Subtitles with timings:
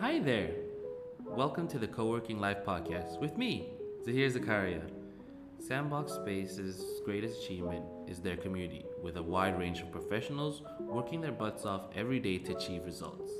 [0.00, 0.50] Hi there.
[1.24, 3.68] Welcome to the Co-working Life podcast with me,
[4.04, 4.82] Zahir Zakaria.
[5.60, 11.30] Sandbox Space's greatest achievement is their community, with a wide range of professionals working their
[11.30, 13.30] butts off every day to achieve results.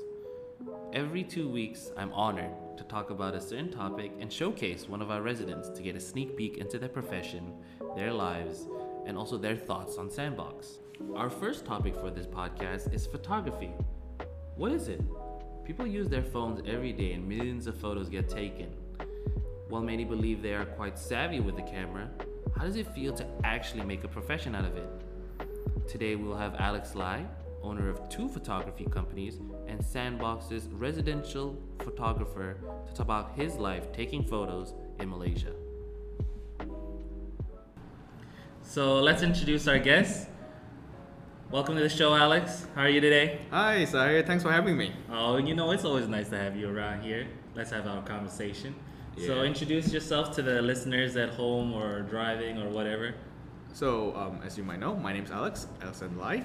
[0.93, 5.11] Every two weeks, I'm honored to talk about a certain topic and showcase one of
[5.11, 7.53] our residents to get a sneak peek into their profession,
[7.97, 8.69] their lives,
[9.05, 10.79] and also their thoughts on Sandbox.
[11.15, 13.73] Our first topic for this podcast is photography.
[14.55, 15.01] What is it?
[15.65, 18.67] People use their phones every day and millions of photos get taken.
[19.69, 22.09] While many believe they are quite savvy with the camera,
[22.57, 24.89] how does it feel to actually make a profession out of it?
[25.87, 27.25] Today we'll have Alex Lai,
[27.61, 34.21] owner of two photography companies, and Sandbox's residential photographer to talk about his life taking
[34.21, 35.53] photos in Malaysia.
[38.61, 40.27] So let's introduce our guest.
[41.53, 42.65] Welcome to the show, Alex.
[42.73, 43.37] How are you today?
[43.51, 44.23] Hi, Zahir.
[44.23, 44.91] Thanks for having me.
[45.11, 47.27] Oh, you know, it's always nice to have you around here.
[47.53, 48.73] Let's have our conversation.
[49.23, 53.13] So, introduce yourself to the listeners at home or driving or whatever.
[53.71, 56.43] So, um, as you might know, my name is Alex, Alexander Lai.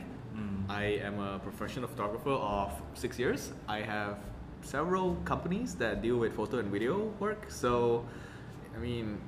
[0.69, 3.53] I am a professional photographer of six years.
[3.67, 4.19] I have
[4.61, 7.51] several companies that deal with photo and video work.
[7.51, 8.05] So,
[8.77, 9.23] I mean,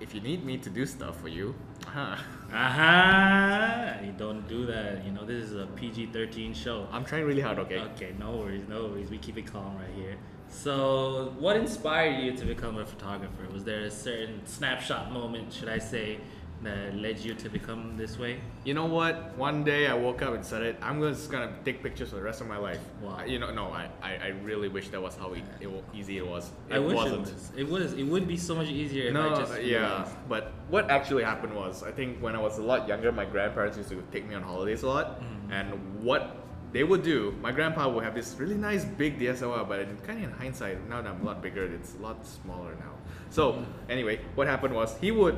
[0.00, 1.54] if you need me to do stuff for you,
[1.86, 2.16] huh,
[2.52, 3.98] Aha!
[4.04, 5.04] You don't do that.
[5.04, 6.88] You know, this is a PG 13 show.
[6.90, 7.78] I'm trying really hard, okay?
[7.94, 9.10] Okay, no worries, no worries.
[9.10, 10.16] We keep it calm right here.
[10.48, 13.46] So, what inspired you to become a photographer?
[13.52, 16.18] Was there a certain snapshot moment, should I say,
[16.62, 18.38] that led you to become this way?
[18.64, 19.34] You know what?
[19.38, 20.76] One day I woke up and said it.
[20.82, 22.80] I'm just gonna take pictures for the rest of my life.
[23.02, 23.16] Wow.
[23.18, 26.18] I- You know, no, I, I, I really wish that was how e- it, easy
[26.18, 26.50] it was.
[26.68, 27.28] It I wish wasn't.
[27.28, 27.52] it was.
[27.56, 27.92] It was.
[27.94, 30.12] It would be so much easier if No, I just yeah, realized.
[30.28, 33.76] but what actually happened was, I think when I was a lot younger, my grandparents
[33.78, 35.52] used to take me on holidays a lot, Mm-hmm.
[35.52, 36.36] and what
[36.72, 40.18] they would do, my grandpa would have this really nice big DSLR, but in, kind
[40.22, 42.92] of in hindsight, now that I'm a lot bigger, it's a lot smaller now.
[43.30, 43.90] So Mm-hmm.
[43.90, 45.36] anyway, what happened was he would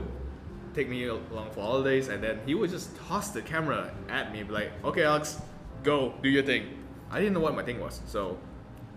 [0.75, 4.43] take me along for holidays, and then he would just toss the camera at me,
[4.43, 5.41] be like, "Okay, Alex,
[5.83, 6.79] go do your thing."
[7.11, 8.39] I didn't know what my thing was, so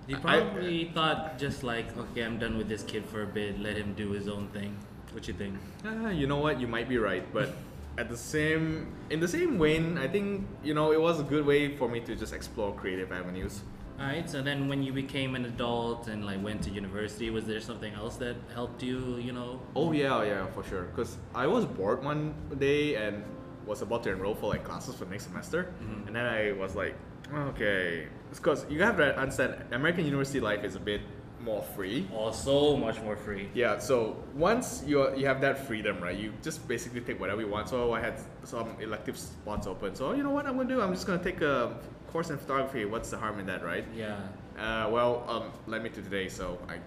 [0.09, 3.59] I- probably thought just like, okay, I'm done with this kid for a bit.
[3.59, 4.77] Let him do his own thing.
[5.11, 5.55] What you think?
[5.85, 6.59] Ah, you know what?
[6.59, 7.49] You might be right, but
[7.97, 11.45] at the same in the same vein, I think you know it was a good
[11.45, 13.61] way for me to just explore creative avenues.
[13.99, 14.29] All right.
[14.29, 17.93] So then, when you became an adult and like went to university, was there something
[17.93, 19.15] else that helped you?
[19.17, 19.61] You know.
[19.75, 20.85] Oh yeah, yeah, for sure.
[20.95, 23.23] Cause I was bored one day and
[23.65, 26.07] was about to enroll for like classes for next semester, Mhm.
[26.07, 26.93] and then I was like,
[27.33, 31.01] okay, because you have to understand American university life is a bit
[31.41, 32.07] more free.
[32.13, 33.49] Oh, so much more free.
[33.53, 36.17] Yeah, so once you you have that freedom, right?
[36.17, 37.69] You just basically take whatever you want.
[37.69, 39.95] So I had some elective spots open.
[39.95, 40.81] So you know what I'm gonna do?
[40.81, 41.77] I'm just gonna take a
[42.15, 42.85] course in photography.
[42.85, 43.83] What's the harm in that, right?
[43.93, 44.15] Yeah.
[44.57, 46.77] Uh, well, um, led me to today, so I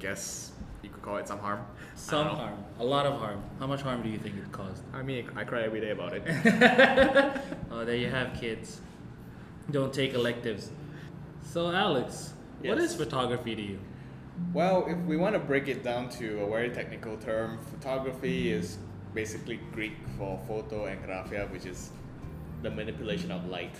[0.00, 0.50] guess
[0.82, 1.60] you could call it some harm.
[1.94, 2.58] Some harm.
[2.80, 3.40] A lot of harm.
[3.60, 4.82] How much harm do you think it caused?
[4.92, 6.22] I mean, I cry every day about it.
[7.70, 8.80] Oh, there you have kids.
[9.70, 10.70] Don't take electives.
[11.52, 12.90] So, Alex, what Yes.
[12.90, 13.78] is photography to you?
[14.52, 18.78] Well, if we want to break it down to a very technical term, photography is
[19.14, 21.90] basically Greek for photo and graphia, which is
[22.62, 23.76] the manipulation of light.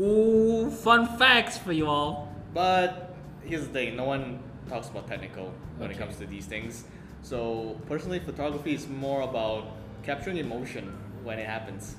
[0.00, 2.32] Ooh, fun facts for you all.
[2.54, 3.14] But
[3.44, 6.84] here's the thing: no one talks about technical when it comes to these things.
[7.22, 9.66] So personally, photography is more about
[10.02, 11.96] capturing emotion when it happens,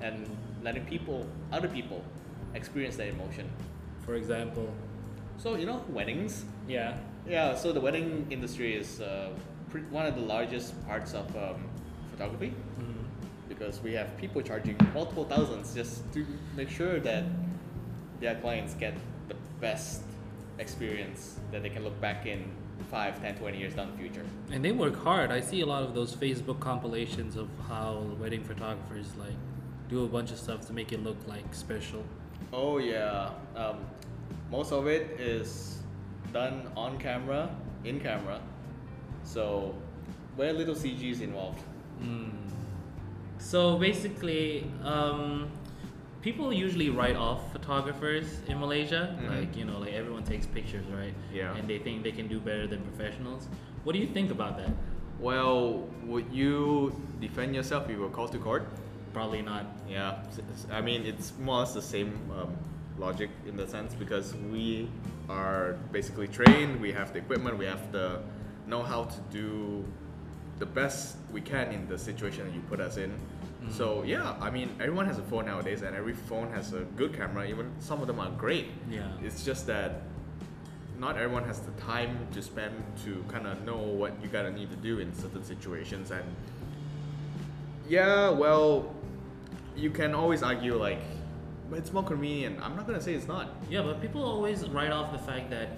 [0.00, 0.26] and
[0.62, 2.02] letting people, other people,
[2.54, 3.48] experience that emotion.
[4.04, 4.68] For example,
[5.36, 6.44] So you know, weddings.
[6.66, 6.96] yeah.
[7.28, 7.54] Yeah.
[7.54, 9.30] So the wedding industry is uh,
[9.90, 11.62] one of the largest parts of um,
[12.10, 12.87] photography Mhm.
[13.58, 16.24] Because we have people charging multiple thousands just to
[16.56, 17.24] make sure that
[18.20, 18.94] their clients get
[19.28, 20.02] the best
[20.58, 22.44] experience that they can look back in
[22.90, 25.30] 5 10 20 years down the future And they work hard.
[25.30, 29.36] I see a lot of those Facebook compilations of how wedding photographers like
[29.88, 32.04] do a bunch of stuff to make it look like special.
[32.52, 33.78] oh yeah um,
[34.50, 35.78] most of it is
[36.32, 37.48] done on camera
[37.84, 38.40] in camera
[39.24, 39.74] so
[40.36, 41.60] very little cg is involved
[42.02, 42.30] Mm.
[43.38, 45.50] So basically, um,
[46.22, 49.16] people usually write off photographers in Malaysia.
[49.16, 49.30] Mhm.
[49.30, 51.14] Like you know, like everyone takes pictures, right?
[51.32, 51.54] Yeah.
[51.56, 53.48] And they think they can do better than professionals.
[53.84, 54.70] What do you think about that?
[55.20, 58.62] well would you defend yourself if you were called to court
[59.12, 59.64] Probably not.
[59.88, 60.22] Yeah,
[60.70, 62.54] I mean it's more or less the same um,
[62.98, 64.88] logic in the sense because we
[65.28, 68.20] are basically trained, we have the equipment, we have the
[68.66, 69.82] know how to do
[70.58, 73.10] the best we can in the situation that you put us in.
[73.10, 73.72] Mm.
[73.72, 77.14] So yeah, I mean everyone has a phone nowadays, and every phone has a good
[77.14, 77.46] camera.
[77.46, 78.66] Even some of them are great.
[78.90, 79.08] Yeah.
[79.22, 80.02] It's just that
[80.98, 82.74] not everyone has the time to spend
[83.04, 86.24] to kind of know what you gotta need to do in certain situations and
[87.88, 88.92] yeah well
[89.76, 91.00] you can always argue like
[91.70, 94.90] but it's more convenient i'm not gonna say it's not Yeah, but people always write
[94.90, 95.68] off the fact that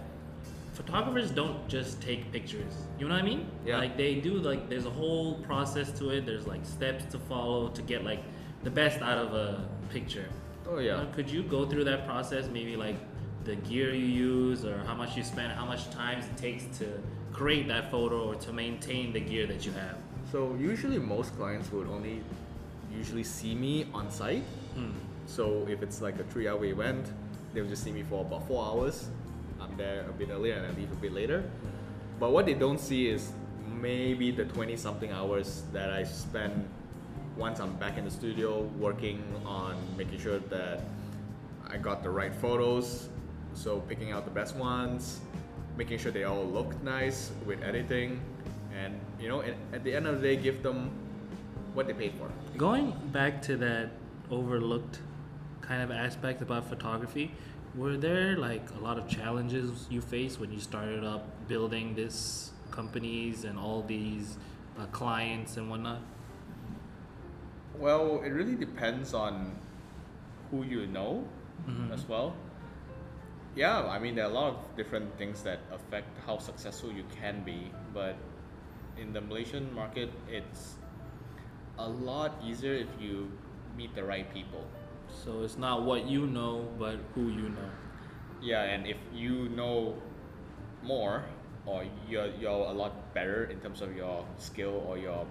[0.80, 2.74] photographers don't just take pictures.
[2.98, 3.46] You know what I mean?
[3.66, 3.78] Yeah.
[3.78, 6.20] Like they do like there's a whole process to it.
[6.26, 8.22] There's like steps to follow to get like
[8.64, 9.48] the best out of a
[9.90, 10.28] picture.
[10.68, 12.44] oh yeah Uh, could you go through that process?
[12.58, 12.96] Maybe like
[13.44, 16.86] the gear you use, or how much you spend, how much time it takes to
[17.32, 19.96] create that photo, or to maintain the gear that you have.
[20.32, 20.40] so
[20.70, 22.16] usually most clients would only
[23.00, 24.44] usually see me on site
[24.76, 24.92] Hmm.
[25.36, 25.44] So
[25.74, 27.04] if it's like a three hour event,
[27.52, 28.96] they'll just see me for about four hours.
[29.60, 31.44] I'm there a bit earlier and I leave a bit later.
[32.18, 33.32] But what they don't see is
[33.80, 36.68] maybe the 20 something hours that I spend
[37.36, 40.82] once I'm back in the studio working on making sure that
[41.68, 43.08] I got the right photos.
[43.54, 45.20] So picking out the best ones,
[45.76, 48.20] making sure they all look nice with editing,
[48.76, 49.42] and you know,
[49.72, 50.90] at, the end of the day, give them
[51.74, 52.30] what they paid for.
[52.56, 53.90] Going back to that
[54.30, 55.00] overlooked
[55.60, 57.32] kind of aspect about photography,
[57.74, 62.50] were there like a lot of challenges you faced when you started up building this
[62.70, 64.36] companies and all these
[64.78, 66.00] uh, clients and whatnot?
[67.78, 69.56] Well, it really depends on
[70.50, 71.24] who you know
[71.66, 71.92] Mhm.
[71.92, 72.34] as well.
[73.54, 77.04] Yeah, I mean, there are a lot of different things that affect how successful you
[77.20, 78.16] can be, but
[78.96, 80.76] in the Malaysian market, it's
[81.78, 83.30] a lot easier if you
[83.76, 84.64] meet the right people.
[85.24, 87.70] So it's not what you know, but who you know.
[88.42, 89.94] Yeah, and if you know
[90.82, 91.24] more,
[91.66, 95.26] or you're, you're a lot better in terms of your skill or your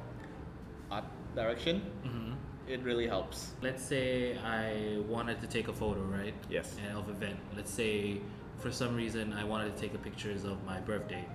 [0.91, 1.05] art
[1.35, 2.33] direction, hmm
[2.69, 3.53] it really helps.
[3.63, 6.35] Let's say I wanted to take a photo, right?
[6.51, 6.75] Yes.
[6.95, 7.39] Of event.
[7.55, 8.21] Let's say
[8.57, 11.25] for some reason I wanted to take a pictures of my birthday.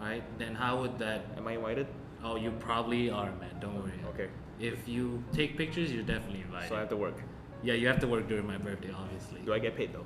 [0.00, 0.24] Right?
[0.38, 1.26] Then how would that?
[1.36, 1.86] Am I invited?
[2.24, 3.54] Oh, you probably are, man.
[3.60, 3.92] Don't worry.
[4.12, 4.28] Okay.
[4.58, 6.68] If you take pictures, you're definitely invited.
[6.68, 7.22] So I have to work.
[7.62, 9.40] Yeah, you have to work during my birthday, obviously.
[9.40, 10.04] Do I get paid though?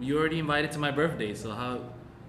[0.00, 1.80] You already invited to my birthday, so how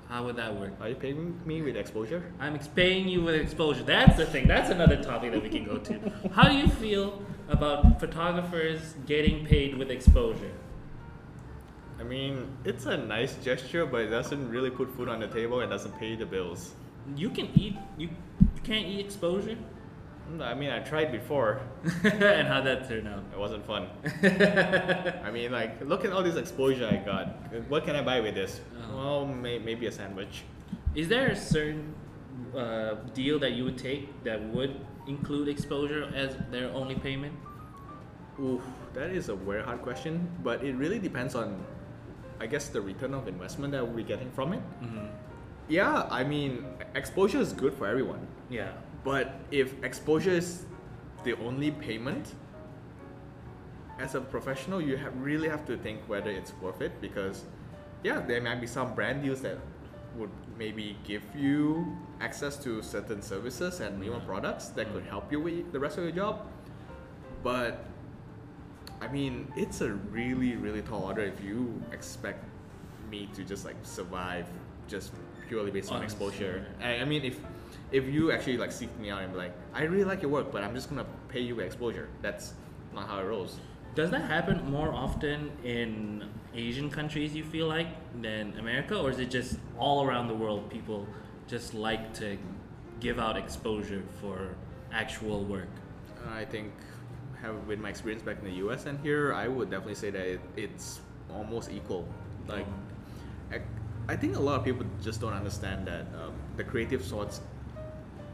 [0.09, 0.73] how would that work?
[0.81, 2.23] Are you paying me with exposure?
[2.39, 3.83] I'm ex- paying you with exposure.
[3.83, 4.47] That's the thing.
[4.47, 6.11] That's another topic that we can go to.
[6.33, 10.51] How do you feel about photographers getting paid with exposure?
[11.99, 15.61] I mean, it's a nice gesture, but it doesn't really put food on the table
[15.61, 16.73] and doesn't pay the bills.
[17.15, 17.77] You can eat.
[17.97, 18.09] You
[18.56, 19.57] you can't eat exposure.
[20.41, 21.61] I mean, I tried before.
[22.03, 23.23] and how'd that turn out?
[23.33, 23.87] It wasn't fun.
[24.23, 27.27] I mean, like, look at all this exposure I got.
[27.69, 28.61] What can I buy with this?
[28.89, 28.95] Oh.
[28.97, 30.43] Well, may- maybe a sandwich.
[30.95, 31.93] Is there a certain
[32.55, 37.33] uh, deal that you would take that would include exposure as their only payment?
[38.39, 38.61] Ooh,
[38.93, 41.63] that is a very hard question, but it really depends on,
[42.39, 44.61] I guess, the return of investment that we're getting from it.
[44.81, 45.05] Mm-hmm.
[45.67, 46.65] Yeah, I mean,
[46.95, 48.25] exposure is good for everyone.
[48.49, 48.71] Yeah.
[49.03, 50.65] But if exposure is
[51.23, 52.35] the only payment,
[54.00, 57.45] as a professional, you have really have to think whether it's worth it because,
[58.03, 59.57] yeah, there might be some brand deals that
[60.15, 64.25] would maybe give you access to certain services and even mm.
[64.25, 65.09] products that could mm.
[65.09, 66.47] help you with the rest of your job.
[67.44, 67.85] But
[69.01, 72.44] I mean, it's a really, really tall order if you expect
[73.09, 74.47] me to just like survive
[74.88, 75.11] just
[75.47, 76.66] purely based on Honestly, exposure.
[76.81, 77.39] I, I mean, if
[77.92, 80.51] if you actually like seek me out and be like, I really like your work,
[80.51, 82.09] but I'm just gonna pay you exposure.
[82.21, 82.53] That's
[82.94, 83.59] not how it rolls.
[83.95, 86.23] Does that happen more often in
[86.56, 87.87] Asian countries, you feel like,
[88.21, 88.99] than America?
[88.99, 91.07] Or is it just all around the world people
[91.47, 92.37] just like to
[92.99, 94.56] give out exposure for
[94.92, 95.69] actual work?
[96.31, 96.71] I think,
[97.42, 98.87] have with my experience back in the U.S.
[98.87, 101.01] and here, I would definitely say that it, it's
[101.31, 102.07] almost equal.
[102.47, 102.65] Like,
[103.51, 103.61] I,
[104.07, 107.42] I think a lot of people just don't understand that um, the creative sorts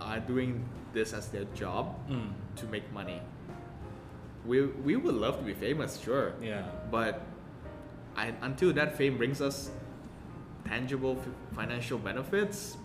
[0.10, 2.32] are doing this as their job Mm.
[2.58, 3.22] to make money.
[4.46, 6.64] We we would love to be famous, sure, Yeah.
[6.92, 7.22] but
[8.16, 9.70] I, until that fame brings us
[10.66, 12.78] tangible f- financial benefits,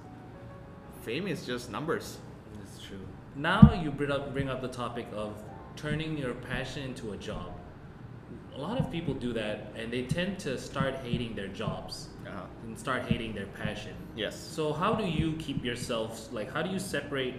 [1.03, 2.19] fame is just numbers.
[2.59, 3.01] That's true.
[3.37, 5.43] Now you bring up bring up the topic of
[5.77, 7.51] turning your passion into a job.
[8.57, 12.47] A lot of people do that, and they tend to start hating their jobs Uh-huh.
[12.65, 13.95] and start hating their passion.
[14.17, 14.35] Yes.
[14.37, 16.53] So how do you keep yourself like?
[16.53, 17.35] How do you separate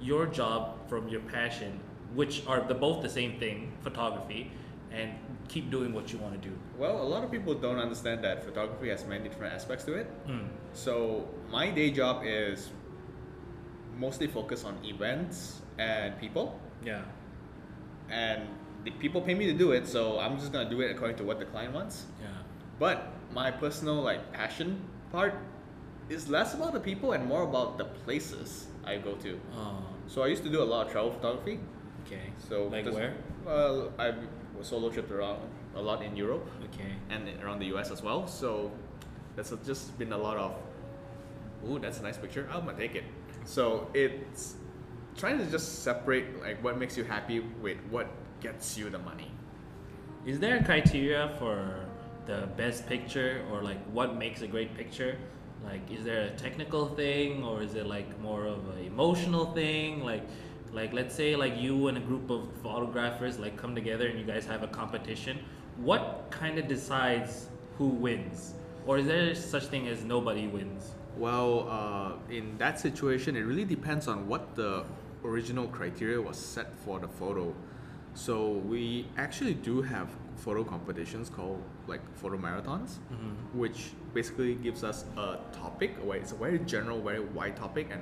[0.00, 1.78] your job from your passion,
[2.14, 4.50] which are the both the same thing, photography,
[4.90, 5.10] and
[5.48, 6.54] keep doing what you want to do?
[6.78, 10.06] Well, a lot of people don't understand that photography has many different aspects to it.
[10.26, 10.48] Mm.
[10.72, 12.70] So my day job is
[13.98, 17.02] mostly focused on events and people, Yeah.
[18.08, 18.42] and
[18.84, 19.86] the people pay me to do it.
[19.86, 22.06] So I'm just gonna do it according to what the client wants.
[22.22, 22.28] Yeah.
[22.78, 24.80] But my personal like passion
[25.12, 25.34] part
[26.08, 29.38] is less about the people and more about the places I go to.
[29.54, 31.60] Oh, So I used to do a lot of travel photography.
[32.06, 32.32] okay.
[32.48, 33.14] So like where?
[33.44, 34.14] Well, I
[34.62, 35.40] solo tripped around
[35.76, 36.92] a lot in Europe Okay.
[37.10, 38.26] and around the US as well.
[38.26, 38.70] So
[39.36, 40.54] that's just been a lot of,
[41.68, 42.48] ooh, that's a nice picture.
[42.52, 43.04] I'm gonna take it.
[43.44, 44.54] So it's
[45.16, 48.06] trying to just separate like what makes you happy with what
[48.40, 49.30] gets you the money.
[50.26, 51.84] Is there a criteria for
[52.28, 55.16] the best picture or like what makes a great picture?
[55.64, 60.04] Like, is there a technical thing or is it like more of an emotional thing?
[60.04, 60.22] Like,
[60.72, 64.26] like let's say like you and a group of photographers like come together and you
[64.26, 65.38] guys have a competition.
[65.78, 68.54] What kind of decides who wins?
[68.86, 70.92] Or is there such thing as nobody wins?
[71.16, 74.84] Well, uh, in that situation, it really depends on what the
[75.24, 77.54] original criteria was set for the photo.
[78.14, 80.08] So we actually do have
[80.38, 82.98] photo competitions called like photo marathons,
[83.54, 85.92] which basically gives us a topic.
[86.04, 88.00] Or it's a very general, very wide topic, and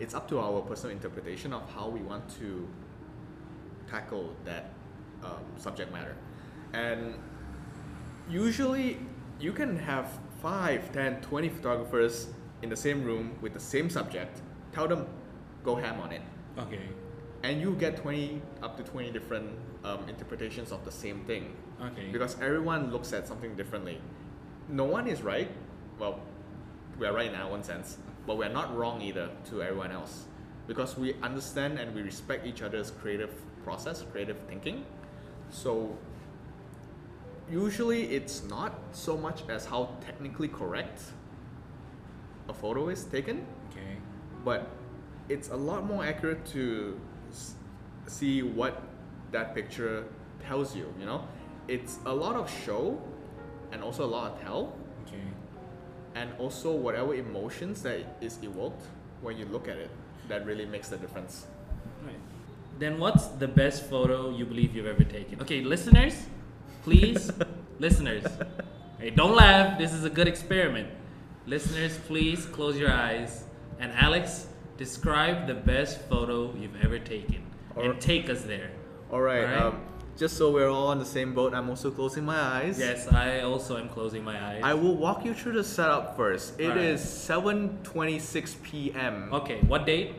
[0.00, 2.68] it's up to our personal interpretation of how we want to
[3.90, 4.70] tackle that
[5.24, 6.14] um, subject matter.
[6.72, 7.14] And
[8.28, 8.98] usually
[9.40, 10.06] you can have
[10.42, 12.28] 5 10 20 photographers
[12.62, 14.42] in the same room with the same subject
[14.72, 15.06] tell them
[15.64, 16.22] go ham on it
[16.58, 16.80] Okay.
[17.48, 19.48] And you get 20 up to 20 different
[19.82, 21.56] um, interpretations of the same thing.
[21.80, 22.08] Okay.
[22.12, 24.00] because everyone looks at something differently.
[24.68, 25.48] No one is right.
[25.98, 26.20] Well
[26.98, 30.26] we are right in our own sense but we're not wrong either to everyone else.
[30.66, 33.32] Because we understand and we respect each other's creative
[33.64, 34.84] process creative thinking.
[35.50, 35.96] So
[37.50, 41.00] usually it's not so much as how technically correct
[42.48, 43.46] a photo is taken.
[43.70, 43.96] Okay.
[44.44, 44.70] but
[45.28, 46.98] it's a lot more accurate to
[48.08, 48.82] see what
[49.32, 50.04] that picture
[50.46, 51.26] tells you you know
[51.68, 53.00] it's a lot of show
[53.72, 54.72] and also a lot of tell
[55.06, 55.20] Okay.
[56.14, 58.82] and also whatever emotions that is evoked
[59.22, 59.90] when you look at it
[60.28, 61.46] that really makes the difference
[62.04, 62.14] Right.
[62.78, 65.40] Then what's the best photo you believe you've ever taken?
[65.42, 66.14] Okay, listeners,
[66.84, 67.28] please,
[67.80, 68.22] listeners,
[69.00, 69.76] hey, don't laugh.
[69.78, 70.86] This is a good experiment.
[71.46, 73.42] Listeners, please close your eyes.
[73.80, 74.46] And Alex,
[74.76, 77.42] describe the best photo you've ever taken,
[77.80, 78.70] and take us there.
[79.10, 79.62] all right, Alright.
[79.62, 79.80] Um,
[80.16, 83.40] just so we're all on the same boat i'm also closing my eyes Yes, I
[83.42, 84.62] also am closing my eyes.
[84.64, 86.84] i will walk you through the setup first It Alright.
[86.84, 90.14] is 7:26 p.m Okay, what date?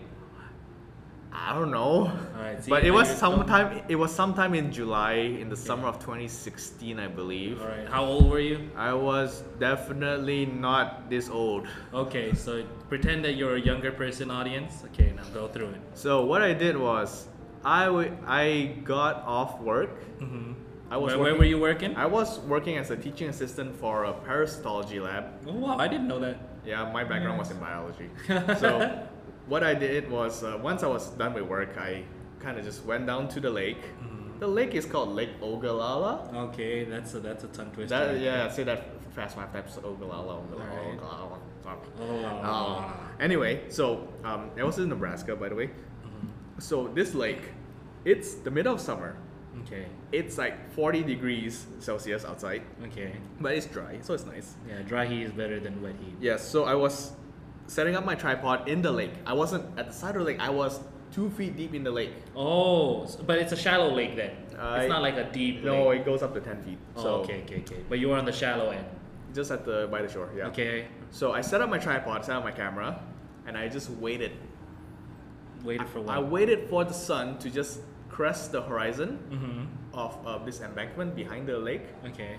[1.31, 5.55] i don't know Alright, but it was sometime it was sometime in july in the
[5.55, 8.69] summer of 2016 i believe All right, how old were you?
[8.75, 14.83] i was definitely not this old Okay, so pretend that you're a younger person, audience.
[14.87, 15.81] Okay, now go through it.
[15.93, 17.27] so what i did was
[17.63, 20.53] i w- i got off work hmm
[20.91, 21.95] i was where, where were you working?
[21.95, 26.07] i was working as a teaching assistant for a parasitology lab oh, wow, I didn't
[26.07, 26.37] know that.
[26.65, 28.09] Yeah, my background was in biology.
[28.59, 29.07] so
[29.47, 32.03] what I did was uh, once I was done with work, I
[32.39, 33.81] kind of just went down to the lake.
[33.81, 34.39] Mm-hmm.
[34.39, 36.29] The lake is called Lake Ogallala.
[36.49, 37.97] Okay, that's a that's a tongue twister.
[37.97, 39.77] That, right yeah, say that fast five times.
[39.77, 40.99] Ogallala, Ogallala, Alright.
[40.99, 41.39] Ogallala.
[42.01, 42.25] Oh.
[42.45, 45.69] Uh, anyway, so um, it was in Nebraska, by the way.
[46.59, 47.41] So this lake,
[48.05, 49.15] it's the middle of summer.
[49.63, 49.85] Okay.
[50.11, 53.13] It's like 40 degrees Celsius outside, Okay.
[53.41, 54.55] but it's dry, so it's nice.
[54.67, 56.15] Yeah, dry heat is better than wet heat.
[56.21, 57.11] Yes, so I was
[57.67, 59.11] setting up my tripod in the lake.
[59.25, 60.39] I wasn't at the side of the lake.
[60.39, 60.79] I was
[61.11, 62.13] two feet deep in the lake.
[62.35, 64.31] Oh, but it's a shallow lake then.
[64.57, 66.01] I- it's not like a deep No, lake.
[66.01, 66.77] it goes up to ten feet.
[66.95, 67.83] Oh, so okay, okay, okay.
[67.89, 68.85] But you were on the shallow end.
[69.33, 70.27] just at the by the shore.
[70.35, 70.47] Yeah.
[70.47, 70.87] Okay.
[71.11, 72.99] So I set up my tripod, set up my camera,
[73.45, 74.31] and I just waited.
[75.63, 76.15] Waited for what?
[76.15, 79.97] I waited for the sun to just crest the horizon mm-hmm.
[79.97, 82.37] of uh, this embankment behind the lake, Okay.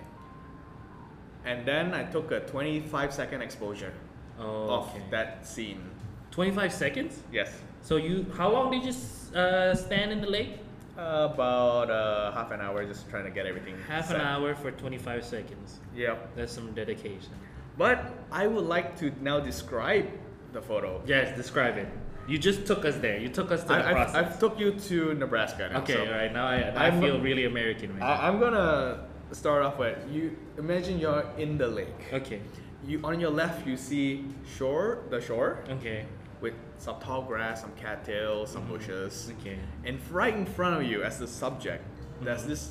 [1.44, 3.92] and then I took a 25 second exposure
[4.38, 5.02] Oh, of okay.
[5.10, 5.82] that scene.
[6.30, 7.22] 25 seconds?
[7.32, 7.50] Yes.
[7.82, 8.94] So you, how long did you
[9.38, 10.58] uh, stand in the lake?
[11.00, 13.74] about uh, half an hour, just trying to get everything.
[13.88, 14.16] Half set.
[14.16, 15.78] an hour for 25 seconds.
[15.94, 16.36] Yep.
[16.36, 17.32] That's some dedication.
[17.78, 20.06] But I would like to now describe
[20.52, 21.00] the photo.
[21.06, 21.88] Yes, describe it.
[22.30, 23.18] You just took us there.
[23.18, 24.14] You took us to the I, process.
[24.14, 25.80] I've took you to Nebraska now.
[25.80, 26.32] okay, so all right.
[26.32, 29.00] Now I, I feel really American right I, I'm gonna
[29.32, 30.36] start off with you.
[30.56, 32.02] Imagine you're in the lake.
[32.12, 32.40] Okay.
[32.86, 34.24] You on your left, you see
[34.56, 36.06] shore, the shore, Okay.
[36.40, 38.72] with some tall grass, some cattails, some Mm-hmm.
[38.74, 39.58] bushes, Okay.
[39.84, 41.82] and right in front of you, as the subject,
[42.22, 42.46] there's Mhm.
[42.52, 42.62] this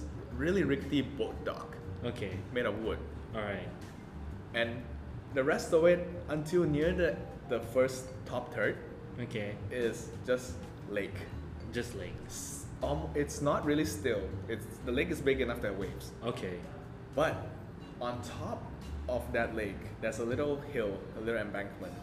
[0.43, 1.75] really rickety boat dock
[2.05, 2.31] Okay.
[2.53, 2.97] made of wood,
[3.35, 3.67] All right.
[4.53, 4.81] and
[5.33, 7.17] the rest of it until near the
[7.49, 8.77] the first top third
[9.21, 9.55] Okay.
[9.71, 10.53] is just
[10.89, 11.15] lake.
[11.73, 12.13] Just like.
[12.25, 14.21] It's, um, it's not really still.
[14.47, 16.11] It's the lake is big enough that waves.
[16.25, 16.57] Okay.
[17.15, 17.35] But
[18.01, 18.63] on top
[19.09, 21.93] of that lake, there's a little hill, a little embankment,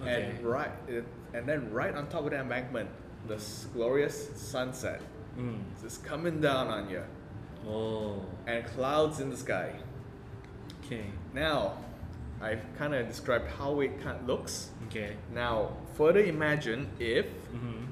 [0.00, 0.36] Okay.
[0.36, 1.04] and right, it,
[1.34, 2.88] and then right on top of the embankment,
[3.26, 5.00] this glorious sunset
[5.36, 5.60] Mm.
[5.84, 7.02] is coming down on you,
[7.66, 8.24] Oh.
[8.46, 9.72] and clouds in the sky.
[10.84, 11.06] Okay.
[11.34, 11.78] Now,
[12.40, 14.70] I've kind of described how it kind of looks.
[14.88, 15.16] Okay.
[15.34, 17.84] Now, further imagine if Mm-hmm.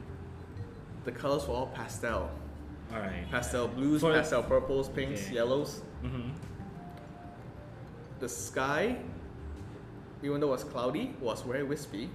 [1.04, 2.30] the colors were all pastel,
[2.92, 3.26] All right.
[3.30, 5.34] pastel blues, For- pastel purples, pinks, Okay.
[5.34, 5.82] yellows.
[6.04, 6.30] Mm-hmm.
[8.20, 8.96] The sky,
[10.22, 12.08] even though it was cloudy, was very wispy.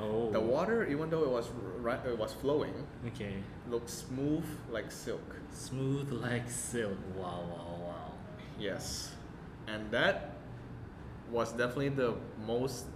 [0.00, 0.30] Oh.
[0.30, 1.48] The water, even though it was
[1.80, 2.74] right, it was flowing,
[3.08, 3.42] Okay.
[3.68, 5.24] looked smooth like silk.
[5.52, 6.96] Smooth like silk.
[7.16, 7.42] Wow.
[7.50, 7.78] Wow.
[7.80, 8.12] Wow.
[8.58, 9.10] Yes,
[9.66, 10.34] and that
[11.30, 12.14] was definitely the
[12.46, 12.86] most.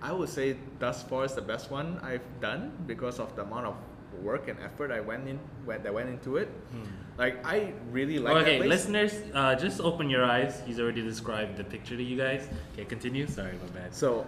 [0.00, 3.66] I would say thus far is the best one I've done because of the amount
[3.66, 3.74] of
[4.22, 6.48] work and effort I went in when that went into it.
[6.70, 6.82] Hmm.
[7.18, 10.60] Like I really like that okay, listeners, uh, just open your eyes.
[10.66, 12.48] He's already described the picture to you guys.
[12.72, 13.26] Okay, continue.
[13.26, 13.94] Sorry, my bad.
[13.94, 14.26] So,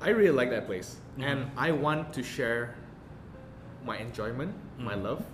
[0.00, 1.50] I really like that place, and Mhm.
[1.56, 2.74] I want to share
[3.84, 5.02] my enjoyment, my Mhm.
[5.02, 5.24] love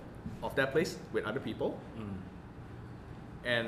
[0.43, 1.77] of that place with other people.
[1.97, 2.17] Mm.
[3.45, 3.67] And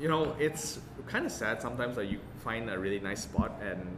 [0.00, 3.96] you know, it's kind of sad sometimes that you find a really nice spot and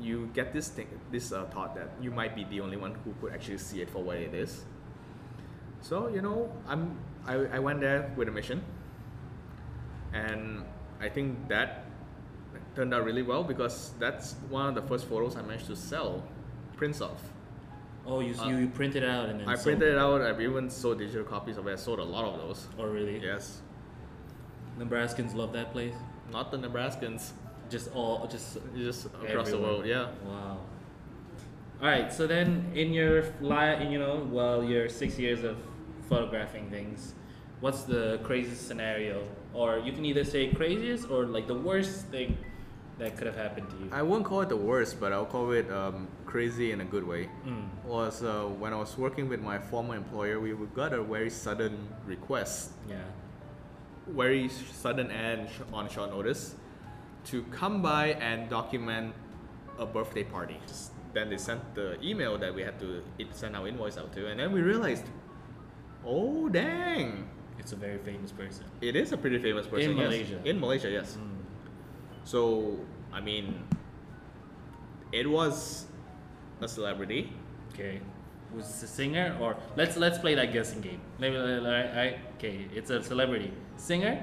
[0.00, 3.14] you get this thing, this uh, thought that you might be the only one who
[3.20, 4.64] could actually see it for what it is.
[5.80, 8.62] So you know, I'm I, I went there with a mission,
[10.12, 10.64] and
[11.00, 11.84] I think that
[12.74, 16.22] turned out really well because that's one of the first photos I managed to sell
[16.76, 17.18] prints of.
[18.06, 20.20] Oh, you, Uh, you printed it out and then I sold- printed it out.
[20.22, 21.72] I've even sold digital copies of it.
[21.72, 22.68] I sold a lot of those.
[22.78, 23.18] Oh, really?
[23.18, 23.62] Yes,
[24.78, 25.94] Nebraskans love that place.
[26.30, 27.32] Not the Nebraskans,
[27.68, 29.86] Just all, just just across the world.
[29.86, 30.06] Yeah.
[30.24, 30.58] Wow.
[31.82, 32.12] All right.
[32.12, 35.56] So then, in your li you know, well, your six years of
[36.08, 37.14] photographing things,
[37.60, 42.38] what's the craziest scenario, or you can either say craziest or like the worst thing
[42.98, 43.88] that could have happened to you?
[43.92, 47.04] I won't call it the worst, but I'll call it um, crazy in a good
[47.04, 47.28] way.
[47.44, 47.66] Mm.
[47.84, 51.76] Was uh, when I was working with my former employer, we got a very sudden
[52.06, 53.02] request, Yeah.
[54.08, 56.54] Very sudden and on short notice,
[57.26, 59.14] to come by and document
[59.78, 60.58] a birthday party.
[61.12, 64.38] Then they sent the email that we had to send our invoice out to, and
[64.38, 65.04] then we realized,
[66.04, 68.64] oh dang, It's a very famous person.
[68.80, 69.90] it is a pretty famous person.
[69.92, 70.06] In yes.
[70.06, 70.38] Malaysia.
[70.44, 71.16] In Malaysia, yes.
[71.18, 71.36] Mm.
[72.24, 72.78] So,
[73.12, 73.64] I mean,
[75.12, 75.86] it was
[76.60, 77.32] a celebrity.
[77.72, 78.00] Okay.
[78.54, 81.00] Was it a singer or let's let's play that guessing game.
[81.18, 83.52] Maybe I, okay, it's a celebrity.
[83.76, 84.22] Singer,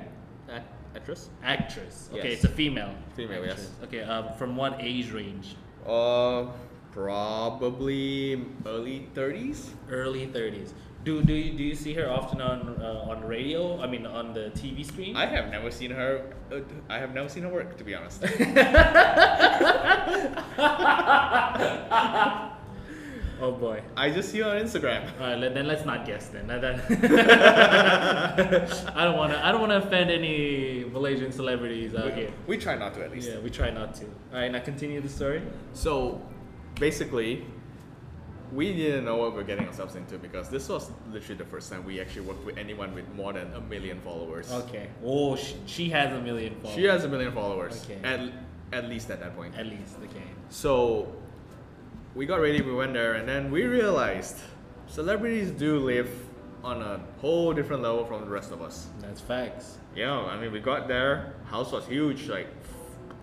[0.52, 1.30] Act- actress?
[1.44, 2.10] actress.
[2.14, 2.34] Okay, Yes.
[2.36, 2.94] it's a female.
[3.16, 3.52] Female, yes.
[3.52, 3.72] actress.
[3.86, 5.56] Okay, um, from what age range?
[5.88, 6.46] Uh,
[6.92, 9.70] probably early 30s.
[9.90, 10.74] Early 30s.
[11.04, 13.78] Do do you, do you see her often on uh, on radio?
[13.82, 15.18] I mean on the TV screen?
[15.18, 16.32] I have never seen her.
[16.50, 18.24] Uh, I have never seen her work, to be honest.
[23.44, 23.82] oh boy.
[23.98, 25.04] I just see her on Instagram.
[25.20, 26.48] All right, let- then let's not guess then.
[26.48, 26.80] That- that-
[28.96, 29.46] I don't want to.
[29.46, 32.32] I don't want to offend any Malaysian celebrities out We, here.
[32.48, 33.30] we try not to, at least.
[33.30, 34.06] Yeah, we try not to.
[34.06, 35.42] All right, now continue the story.
[35.74, 36.22] So,
[36.80, 37.46] basically,
[38.54, 41.70] we didn't know what we are getting ourselves into because this was literally the first
[41.72, 44.52] time we actually worked with anyone with more than a million followers.
[44.52, 44.88] Okay.
[45.04, 46.76] Oh, she, she has a million followers.
[46.76, 47.84] She has a million followers.
[47.84, 48.00] Okay.
[48.04, 48.32] At,
[48.72, 49.56] at least at that point.
[49.58, 50.24] At least, okay.
[50.50, 51.12] So
[52.16, 54.38] we got ready, we went there, and then we realized
[54.88, 56.10] celebrities do live
[56.64, 58.88] on a whole different level from the rest of us.
[59.00, 59.78] That's facts.
[59.96, 62.48] Yeah, I mean, we got there, house was huge, like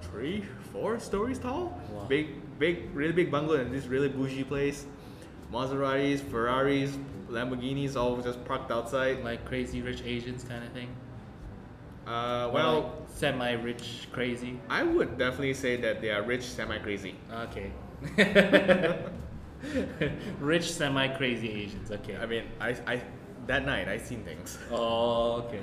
[0.03, 1.81] three, four stories tall.
[1.91, 2.07] Wow.
[2.07, 4.87] Big, big, really big bungalow in this really bougie place.
[5.53, 6.97] Maseratis, Ferraris,
[7.29, 9.25] Lamborghinis all just parked outside.
[9.25, 10.89] Like crazy rich Asians kind of thing.
[12.07, 14.59] Uh, well, like semi-rich crazy.
[14.69, 17.15] I would definitely say that they are rich, semi crazy.
[17.33, 17.73] Okay.
[20.41, 21.91] rich semi-crazy Asians.
[21.91, 22.17] Okay.
[22.17, 23.03] I mean, I, I,
[23.47, 24.59] that night I seen things.
[24.71, 25.61] Oh, okay.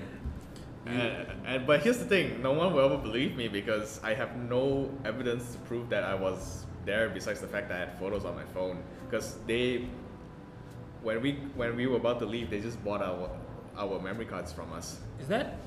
[0.85, 4.37] And, and but here's the thing: no one will ever believe me because I have
[4.37, 7.09] no evidence to prove that I was there.
[7.09, 9.89] Besides the fact that I had photos on my phone, because they,
[11.03, 13.29] when we when we were about to leave, they just bought our
[13.77, 14.99] our memory cards from us.
[15.19, 15.57] Is that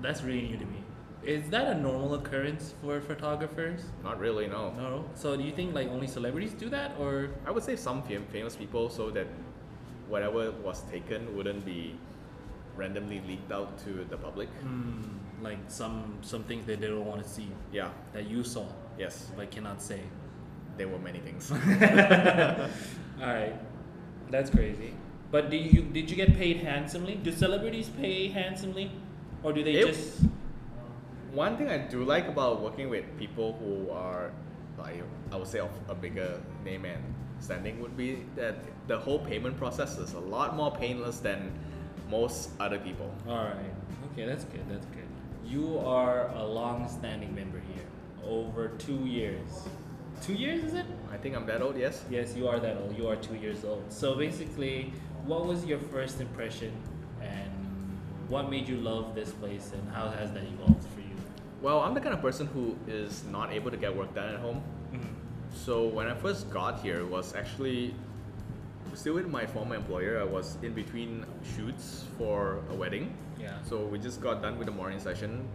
[0.00, 0.84] that's really new to me?
[1.24, 3.82] Is that a normal occurrence for photographers?
[4.02, 4.70] Not really, no.
[4.72, 5.04] No.
[5.14, 8.26] So do you think like only celebrities do that, or I would say some fam-
[8.32, 9.26] famous people, so that
[10.08, 11.94] whatever was taken wouldn't be
[12.76, 14.48] randomly leaked out to the public.
[14.62, 15.02] hmm,
[15.42, 17.90] like some some things that they don't want to see Yeah.
[18.12, 18.66] that you saw
[18.98, 19.30] Yes.
[19.36, 20.00] but cannot say?
[20.76, 21.50] There were many things.
[21.52, 23.54] All right,
[24.30, 24.94] that's crazy.
[25.30, 27.14] But do you did you get paid handsomely?
[27.14, 28.90] Do celebrities pay handsomely,
[29.42, 30.24] or do they It- just?
[31.32, 34.32] One thing I do like about working with people who are,
[34.78, 37.02] like, I would say, of a bigger name and
[37.40, 41.50] standing would be that the whole payment process is a lot more painless than
[42.10, 43.12] most other people.
[43.26, 43.74] All right.
[44.12, 44.68] Okay, that's good.
[44.68, 45.08] That's good.
[45.44, 47.86] You are a long-standing member here,
[48.24, 49.66] over two years.
[50.22, 50.86] Two years is it?
[51.10, 52.04] I think I'm that old, yes?
[52.10, 52.96] Yes, you are that old.
[52.96, 53.84] You are two years old.
[53.88, 54.92] So basically,
[55.24, 56.72] what was your first impression,
[57.20, 57.50] and
[58.28, 61.01] what made you love this place, and how has that evolved for you?
[61.62, 64.40] Well, I'm the kind of person who is not able to get work done at
[64.40, 64.62] home.
[65.54, 67.94] So when I first got here, it was actually
[68.94, 70.20] still with my former employer.
[70.20, 73.14] I was in between shoots for a wedding.
[73.38, 73.62] Yeah.
[73.62, 75.46] So we just got done with the morning session,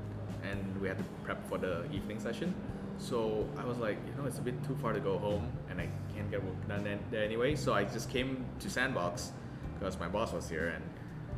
[0.43, 2.53] and we had to prep for the evening session.
[2.99, 5.81] So I was like, you know, it's a bit too far to go home, and
[5.81, 7.55] I can't get work done there anyway.
[7.55, 9.31] So I just came to Sandbox
[9.73, 10.83] because my boss was here, and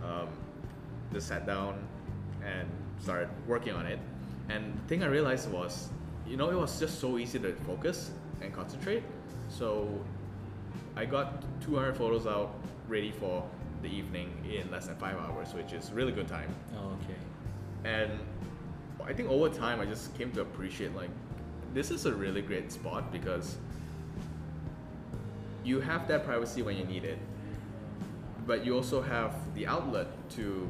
[0.04, 0.28] um,
[1.12, 1.88] just sat down
[2.46, 4.00] and started working on it.
[4.50, 5.90] And the thing I realized was,
[6.28, 9.04] you know, it was just so easy to focus and concentrate.
[9.50, 9.88] So
[10.96, 12.56] I got 200 photos out
[12.88, 13.48] ready for
[13.82, 16.54] the evening in less than five hours, which is really good time.
[16.76, 17.20] Oh, okay.
[17.86, 18.12] And
[19.06, 21.10] I think over time, I just came to appreciate like
[21.74, 23.58] this is a really great spot because
[25.64, 27.20] you have that privacy when you need it,
[28.46, 30.70] but you also have the outlet to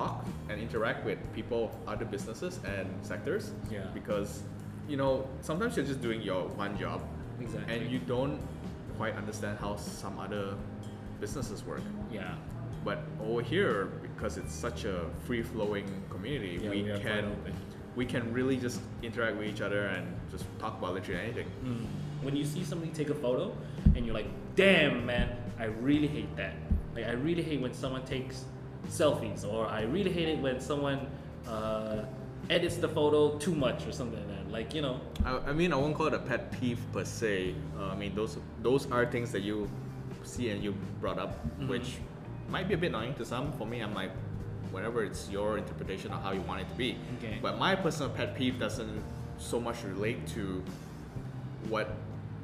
[0.00, 3.52] talk and interact with people, other businesses and sectors.
[3.70, 3.86] Yeah.
[3.94, 4.42] Because
[4.88, 7.00] you know sometimes you're just doing your one job,
[7.40, 7.74] Exactly.
[7.74, 8.38] and you don't
[8.96, 10.54] quite understand how some other
[11.20, 11.82] businesses work.
[12.12, 12.34] Yeah.
[12.84, 17.24] But over here, because it's such a free flowing community, Yeah, we we can
[17.96, 21.48] we can really just interact with each other and just talk about literally anything.
[21.64, 21.84] Mm.
[22.24, 23.52] When you see somebody take a photo
[23.94, 26.54] and you're like, damn man, I really hate that.
[26.94, 28.44] Like I really hate when someone takes
[28.88, 31.06] selfies, or I really hate it when someone
[31.48, 32.04] uh,
[32.48, 34.50] edits the photo too much or something like that.
[34.52, 37.54] Like you know, I, I mean, I won't call it a pet peeve per se.
[37.78, 39.68] Uh, I mean, those those are things that you
[40.24, 41.68] see and you brought up, Mhm.
[41.68, 41.96] which
[42.48, 43.52] might be a bit annoying to some.
[43.52, 44.10] For me, I'm like,
[44.72, 46.96] whatever it's your interpretation of how you want it to be.
[47.18, 47.38] Okay.
[47.40, 49.02] But my personal pet peeve doesn't
[49.38, 50.62] so much relate to
[51.68, 51.92] what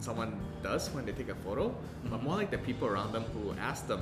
[0.01, 2.25] someone does when they take a photo, but Mhm.
[2.25, 4.01] more like the people around them who ask them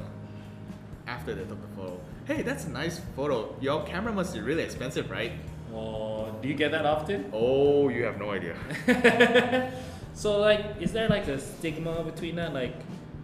[1.07, 3.55] after they took the photo, hey, that's a nice photo.
[3.61, 5.33] Your camera must be really expensive, right?
[5.75, 7.31] oh, do you get that often?
[7.33, 8.57] Oh, you have no idea.
[10.14, 12.55] so like, is there like a stigma between that?
[12.55, 12.75] Like,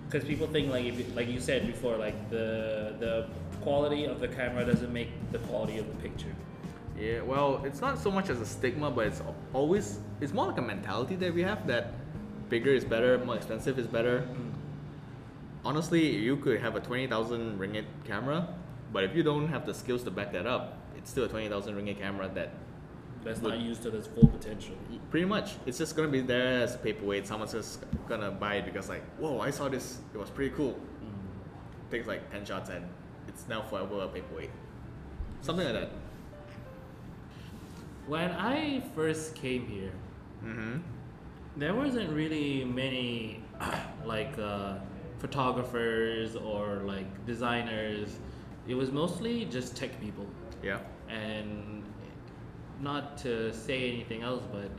[0.08, 3.26] because people think like, if like you said before, like the the
[3.62, 6.34] quality of the camera doesn't make the quality of the picture.
[6.98, 10.58] Yeah, well, it's not so much as a stigma, but it's always it's more like
[10.58, 11.92] a mentality that we have that
[12.48, 14.22] bigger is better, more expensive is better.
[14.22, 14.49] Mm.
[15.64, 18.48] Honestly, you could have a twenty thousand ringgit camera,
[18.92, 21.48] but if you don't have the skills to back that up, it's still a twenty
[21.48, 22.54] thousand ringgit camera that
[23.22, 24.74] That's Would- not used to its full potential.
[25.10, 27.26] pretty much it's just gonna be there as a paperweight.
[27.26, 30.78] Someone's just gonna buy it because like, whoa, I saw this, it was pretty cool.
[31.90, 32.86] Takes like ten shots and
[33.28, 34.50] it's now forever a paperweight.
[35.42, 35.90] Something like that.
[38.06, 39.92] When I first came here,
[40.44, 40.78] Mm-hmm.
[41.58, 43.42] there wasn't really many
[44.06, 44.76] like uh,
[45.20, 48.18] photographers or like designers.
[48.66, 50.26] It was mostly just tech people,
[50.62, 50.78] Yeah.
[51.08, 51.82] and
[52.80, 54.70] not to say anything else, but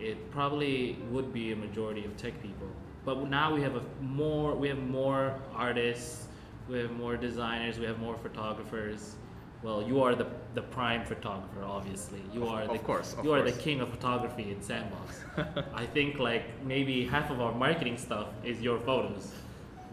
[0.00, 2.68] it probably would be a majority of tech people.
[3.04, 6.28] But now we have a more we have more artists,
[6.68, 9.16] we have more designers, we have more photographers.
[9.62, 12.22] Well, you are the the prime photographer, obviously.
[12.34, 15.08] You Of- are of the course, of you are the king of photography in Sandbox.
[15.82, 19.32] I think like maybe half of our marketing stuff is your photos.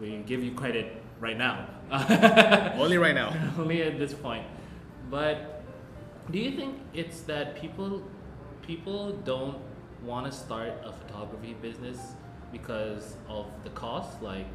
[0.04, 1.66] We give you credit right now.
[2.76, 3.32] Only right now.
[3.58, 4.44] only at this point.
[5.10, 5.62] But
[6.30, 8.02] do you think it's that people
[8.60, 9.56] people don't
[10.02, 11.98] want to start a photography business
[12.52, 14.20] because of the cost?
[14.20, 14.46] Like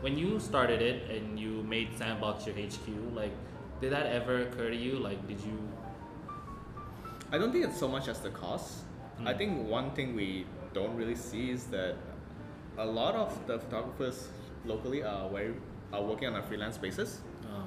[0.00, 3.34] when you started it and you made Sandbox your HQ, like
[3.80, 4.92] did that ever occur to you?
[5.08, 5.58] Like did you
[7.32, 8.84] I don't think it's so much as the cost.
[9.26, 9.38] I Mm.
[9.38, 11.96] think one thing we don't really see is that
[12.78, 14.28] a lot of the photographers
[14.64, 15.54] locally are very
[15.92, 17.20] are working on a freelance basis.
[17.46, 17.64] uh,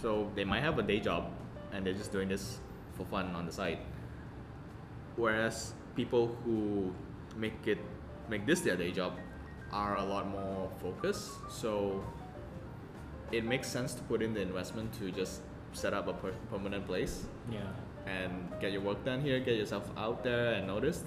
[0.00, 1.30] So they might have a day job
[1.72, 2.58] and they're just doing this
[2.94, 3.78] for fun on the side.
[5.16, 6.92] Whereas people who
[7.36, 7.78] make it
[8.28, 9.12] make this their day job
[9.72, 11.30] are a lot more focused.
[11.48, 12.04] So
[13.32, 15.40] it makes sense to put in the investment to just
[15.72, 17.60] set up a per- permanent place yeah.
[18.06, 21.06] and get your work done here, get yourself out there and noticed.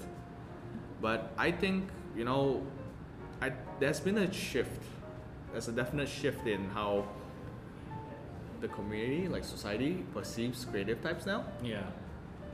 [1.00, 2.62] But I think, you know,
[3.40, 4.82] I, there's been a shift.
[5.52, 7.04] There's a definite shift in how
[8.60, 11.44] the community, like society, perceives creative types now.
[11.62, 11.82] Yeah.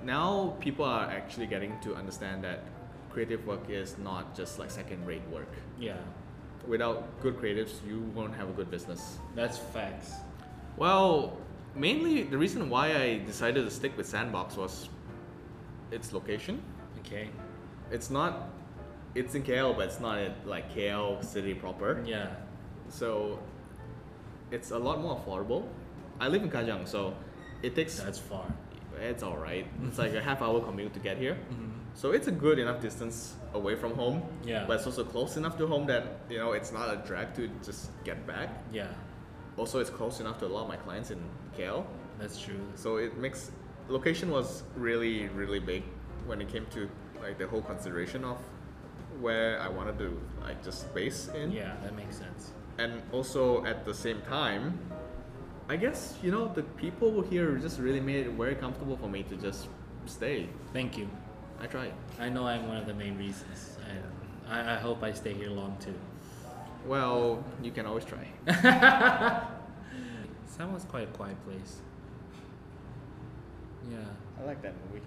[0.04, 2.60] now people are actually getting to understand that
[3.10, 5.52] creative work is not just like second rate work.
[5.78, 5.96] Yeah,
[6.66, 9.18] Without good creatives, you won't have a good business.
[9.34, 10.12] that's facts.
[10.76, 11.36] Well,
[11.74, 14.88] mainly the reason why I decided to stick with Sandbox was
[15.90, 16.62] its location.
[17.00, 17.30] Okay.
[17.90, 18.48] It's not,
[19.14, 22.02] it's in KL, but it's not in like KL city proper.
[22.06, 22.34] Yeah.
[22.88, 23.38] So
[24.50, 25.66] it's a lot more affordable.
[26.20, 27.14] I live in Kajang, so
[27.62, 28.46] it takes That's far.
[29.00, 29.66] it's all right.
[29.84, 31.34] It's like a half hour commute to get here.
[31.34, 31.70] Mm-hmm.
[31.94, 34.22] So it's a good enough distance away from home.
[34.44, 34.64] Yeah.
[34.66, 37.48] But it's also close enough to home that you know it's not a drag to
[37.64, 38.48] just get back.
[38.72, 38.88] Yeah,
[39.58, 41.20] Also, it's close enough to a lot of my clients in
[41.56, 41.84] KL.
[42.18, 42.60] that's true.
[42.74, 43.50] So it makes
[43.88, 45.82] location was really really big
[46.26, 46.88] when it came to
[47.22, 48.38] like the whole consideration of
[49.20, 51.50] where I wanted to like just base in.
[51.52, 52.52] Yeah, that makes sense.
[52.78, 54.78] And also at the same time,
[55.68, 59.22] I guess you know the people here just really made it very comfortable for me
[59.24, 59.68] to just
[60.04, 60.48] stay.
[60.72, 61.08] Thank you.
[61.60, 61.92] I tried.
[62.20, 64.02] I know I'm one of the main reasons, and
[64.48, 65.94] I, I hope I stay here long too.
[66.86, 68.28] Well, you can always try.
[70.46, 71.80] Sandbox quite a quiet place.
[73.90, 73.98] Yeah.
[74.40, 75.04] I like that movie.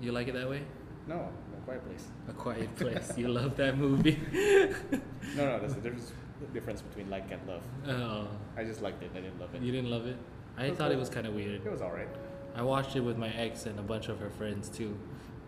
[0.00, 0.62] You like it that way?
[1.06, 2.06] No, a quiet place.
[2.28, 3.12] A quiet place.
[3.16, 4.20] you love that movie.
[5.36, 6.12] No, no, there's a difference
[6.52, 7.62] difference between like and love.
[7.86, 9.10] Oh, I just liked it.
[9.14, 9.62] I didn't love it.
[9.62, 10.16] you didn't love it?
[10.56, 11.64] I That's thought it was kind of weird.
[11.64, 12.08] It was alright.
[12.54, 14.96] I watched it with my ex and a bunch of her friends too,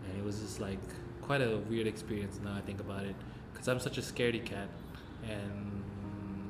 [0.05, 0.79] and it was just like
[1.21, 3.15] quite a weird experience now I think about it,
[3.51, 4.67] because I'm such a scaredy cat,
[5.29, 5.83] and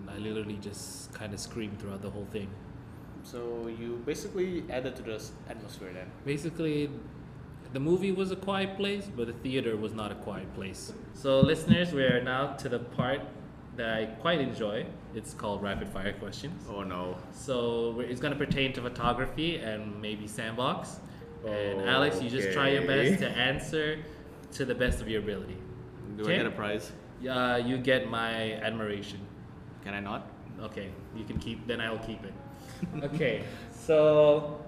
[0.10, 2.50] I literally just kind of screamed throughout the whole thing.
[3.24, 6.10] So you basically added to the atmosphere then.
[6.26, 6.90] Basically,
[7.74, 10.94] the movie was a quiet place, but the theater was not a quiet place.
[11.14, 13.22] So, listeners, we are now to the part
[13.78, 14.86] that I quite enjoy.
[15.16, 16.66] It's called rapid fire questions.
[16.70, 17.18] Oh no.
[17.32, 21.00] So we're- it's going to pertain to photography and maybe sandbox.
[21.46, 24.00] Oh, And Alex, you just try your best to answer
[24.54, 25.58] to the best of your ability.
[26.18, 26.34] Do Okay.
[26.34, 26.92] I get a prize?
[27.28, 29.20] Uh, you get my admiration.
[29.84, 30.28] Can I not?
[30.62, 31.68] Okay, you can keep.
[31.68, 32.34] Then I will keep it.
[33.04, 34.60] okay, so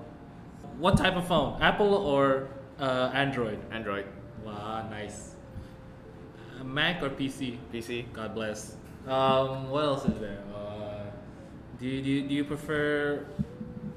[0.78, 1.60] what type of phone?
[1.62, 2.48] Apple or
[2.80, 3.60] uh, Android?
[3.72, 4.06] Android.
[4.46, 5.36] Wow, nice.
[6.60, 7.58] Uh, Mac or PC?
[7.74, 8.06] PC.
[8.14, 8.76] God bless.
[9.08, 10.44] Um, what else is there?
[10.56, 11.10] Uh,
[11.80, 13.26] do, you, do, you, do you prefer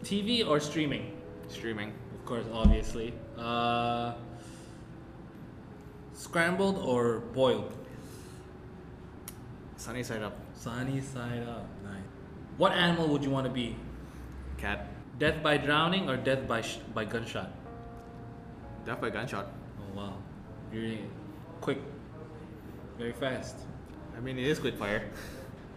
[0.04, 1.12] TV or streaming?
[1.48, 1.92] Streaming.
[2.14, 3.12] Of course, obviously.
[3.36, 4.14] Uh,
[6.14, 7.76] scrambled or boiled?
[9.76, 10.36] Sunny side up.
[10.54, 11.66] Sunny side up.
[11.84, 12.02] Nice.
[12.56, 13.76] What animal would you want to be?
[14.56, 14.88] Cat.
[15.18, 17.50] Death by drowning or death by sh- by gunshot?
[18.86, 19.46] Death by gunshot.
[19.78, 20.14] Oh wow,
[20.72, 20.98] you're
[21.60, 21.78] quick,
[22.98, 23.56] very fast.
[24.16, 25.11] I mean, it is quick fire.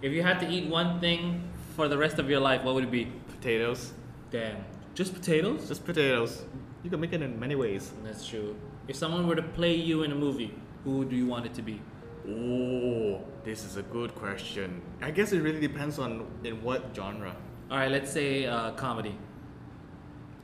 [0.02, 2.86] If you had to eat one thing for the rest of your life, what would
[2.86, 3.12] it be?
[3.30, 3.93] Potatoes.
[4.32, 4.58] Damn,
[4.93, 5.67] just potatoes?
[5.67, 6.43] Just potatoes.
[6.84, 7.91] You can make it in many ways.
[8.04, 8.56] That's true.
[8.88, 11.62] If someone were to play you in a movie, who do you want it to
[11.62, 11.82] be?
[12.28, 14.82] Oh, this is a good question.
[15.02, 17.36] I guess it really depends on in what genre.
[17.71, 19.15] All right, let's say uh, comedy.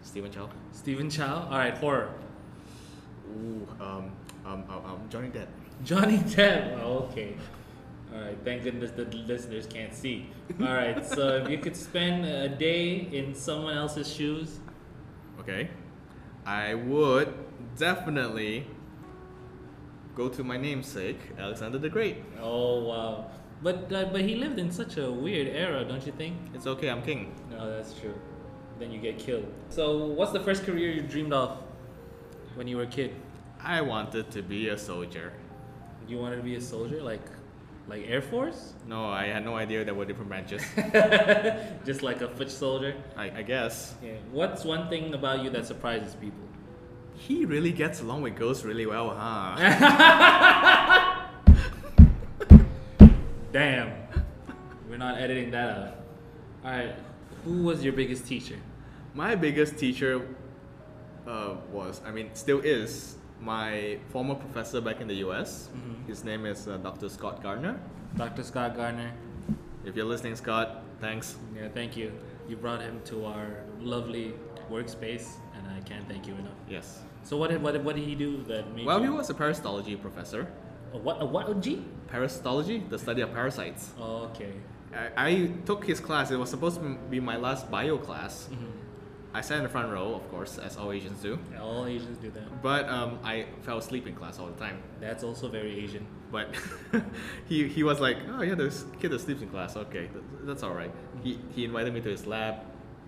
[0.02, 0.50] Stephen Chow.
[0.72, 1.48] Stephen Chow.
[1.50, 2.14] All right, horror.
[3.30, 4.12] Ooh, um,
[4.46, 5.48] um, um, um Johnny Depp.
[5.84, 6.80] Johnny Depp.
[6.82, 7.36] Oh, okay.
[8.14, 8.38] All right.
[8.44, 10.30] Thank goodness the listeners can't see.
[10.60, 11.06] All right.
[11.06, 14.60] so if you could spend a day in someone else's shoes,
[15.40, 15.70] Okay.
[16.46, 17.34] I would
[17.78, 18.68] definitely
[20.16, 22.18] go to my namesake, Alexander the Great.
[22.42, 23.26] oh wow.
[23.64, 26.36] But uh, but he lived in such a weird era, don't you think?
[26.54, 27.34] It's okay, I'm king.
[27.52, 28.14] No, that's true.
[28.80, 29.46] Then you get killed.
[29.70, 31.58] So what's the first career you dreamed of
[32.56, 33.16] when you were a kid?
[33.64, 35.32] I wanted to be a soldier.
[36.08, 37.22] You wanted to be a soldier, like
[37.92, 40.64] like Air Force, No, I had no idea there were different branches.
[41.86, 42.96] just like a foot soldier.
[43.18, 43.96] I, I guess.
[44.02, 44.14] Yeah.
[44.32, 46.40] What's one thing about you that surprises people?
[47.16, 49.58] He really gets along with girls really well, huh?
[53.52, 53.92] Damn.
[54.90, 55.96] We're not editing that out.
[56.64, 56.96] Alright.
[57.44, 58.56] Who was your biggest teacher?
[59.14, 60.26] My biggest teacher
[61.28, 65.70] uh, was, I mean, still is, my former professor back in the US.
[65.76, 66.08] Mhm.
[66.08, 67.10] His name is uh, Dr.
[67.10, 67.80] Scott Gardner.
[68.16, 68.44] Dr.
[68.44, 69.12] Scott Garner.
[69.86, 71.38] If you're listening, Scott, thanks.
[71.56, 72.12] Yeah, thank you.
[72.48, 73.48] You brought him to our
[73.80, 74.34] lovely
[74.70, 76.54] workspace, and I can't thank you enough.
[76.70, 77.02] Yes.
[77.24, 79.34] So what did what did, what did he do that made Well, he was a
[79.34, 80.48] parasitology professor.
[80.94, 81.84] A what a what a G?
[82.12, 83.92] Parasitology, the study of parasites.
[84.00, 84.54] Oh, okay.
[84.94, 86.32] I, I took his class.
[86.32, 88.50] It was supposed to be my last bio class.
[88.52, 88.72] Mhm.
[89.34, 91.40] I sat in the front row, of course, as all Asians do.
[91.52, 92.62] Yeah, All Asians do that.
[92.62, 94.82] But um, I fell asleep in class all the time.
[95.00, 96.06] That's also very Asian.
[96.32, 96.54] But
[97.48, 99.78] he, he was like, oh yeah, there's a kid that sleeps in class.
[99.78, 100.92] Okay, th- that's all right.
[101.24, 102.56] He, he invited me to his lab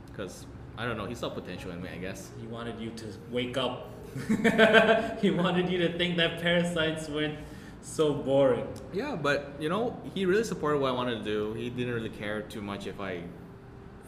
[0.07, 0.45] because
[0.77, 2.31] I don't know, he saw potential in me, I guess.
[2.39, 3.89] He wanted you to wake up.
[5.21, 7.38] he wanted you to think that parasites weren't
[7.81, 8.67] so boring.
[8.93, 11.53] Yeah, but you know, he really supported what I wanted to do.
[11.53, 13.23] He didn't really care too much if I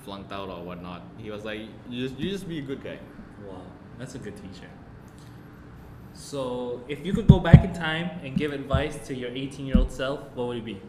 [0.06, 1.02] flunked out or whatnot.
[1.18, 3.00] He was like, "You just, you just be a good guy."
[3.46, 3.62] Wow,
[3.98, 4.70] that's a good teacher.
[6.14, 9.78] So, if you could go back in time and give advice to your 18 year
[9.78, 10.82] old self, what would it be?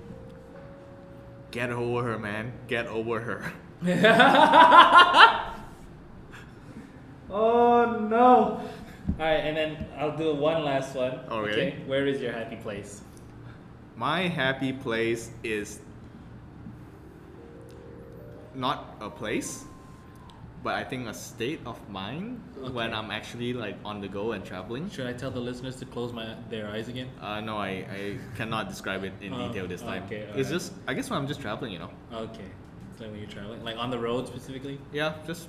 [1.51, 2.53] Get over her, man.
[2.69, 3.53] Get over her.
[7.31, 8.61] oh no!
[9.19, 11.21] Alright, and then I'll do one last one.
[11.29, 11.83] Oh Okay.
[11.87, 13.03] Where is your happy place?
[13.97, 15.81] My happy place is
[18.57, 19.65] not a place,
[20.63, 22.41] but I think a state of mind
[22.73, 24.91] when I'm actually like on the go and traveling.
[24.91, 27.09] Should I tell the listeners to close my their eyes again?
[27.21, 30.05] Uh, no, I, I cannot describe it in Oh, detail this time.
[30.05, 30.47] okay, it's alright.
[30.49, 31.91] just, I guess when I'm just traveling, you know.
[32.13, 32.49] Okay.
[32.99, 34.81] So when you're traveling, like on the road specifically.
[34.93, 35.49] Yeah, just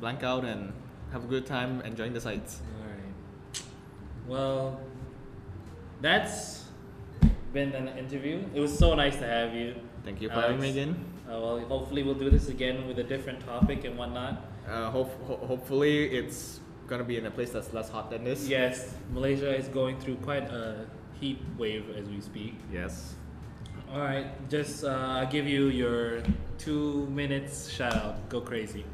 [0.00, 0.72] blank out and
[1.12, 2.60] have a good time enjoying the sights.
[2.80, 3.62] All right.
[4.26, 4.80] Well,
[6.00, 6.64] that's
[7.52, 8.42] been an interview.
[8.54, 9.76] It was so nice to have you.
[10.04, 11.04] Thank you for having me again.
[11.32, 14.44] Uh, well, hopefully we'll do this again with a different topic and whatnot.
[14.68, 18.46] Uh, hope, ho- hopefully, it's gonna be in a place that's less hot than this.
[18.46, 20.84] Yes, Malaysia is going through quite a
[21.18, 22.54] heat wave as we speak.
[22.70, 23.14] Yes.
[23.90, 26.22] All right, just uh, give you your
[26.58, 28.28] two minutes shout out.
[28.28, 28.84] Go crazy.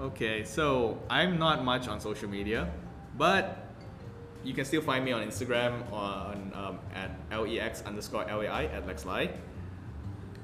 [0.00, 2.72] Okay, so I'm not much on social media,
[3.18, 3.68] but
[4.42, 9.28] you can still find me on Instagram on um, at lex underscore lai at lexlai.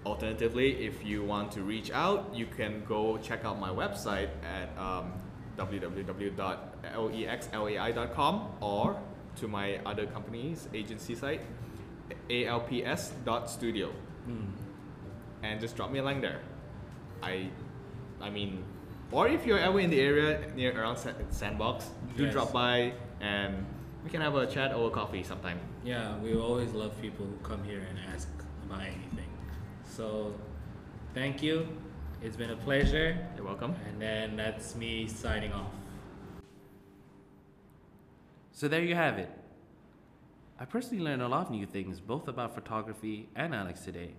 [0.07, 4.69] Alternatively, if you want to reach out, you can go check out my website at
[4.79, 5.13] um,
[5.59, 8.97] www.lexlai.com or
[9.35, 11.41] to my other company's agency site,
[12.31, 13.91] alps.studio,
[14.27, 14.45] Hmm.
[15.43, 16.41] and just drop me a line there.
[17.23, 17.51] I,
[18.21, 18.63] I mean,
[19.11, 20.99] or if you're ever in the area near around
[21.31, 22.33] Sandbox, do Yes.
[22.33, 23.67] drop by and
[24.05, 25.59] we can have a chat over coffee sometime.
[25.85, 28.29] Yeah, we always love people who come here and ask
[28.71, 29.26] about anything.
[29.97, 30.35] So,
[31.15, 31.67] thank you.
[32.21, 33.17] It's been a pleasure.
[33.35, 33.75] You're welcome.
[33.89, 35.71] And then that's me signing off.
[38.53, 39.31] So there you have it.
[40.61, 44.11] I personally learned a lot of new things, both about photography and Alex today,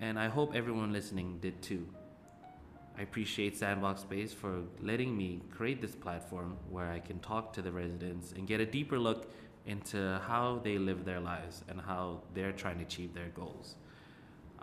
[0.00, 1.86] and I hope everyone listening did too.
[2.98, 7.62] I appreciate Sandbox Space for letting me create this platform where I can talk to
[7.62, 9.30] the residents and get a deeper look
[9.66, 13.76] into how they live their lives and how they're trying to achieve their goals.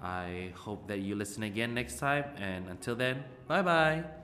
[0.04, 4.23] I hope that you listen again next time, and until then, bye bye.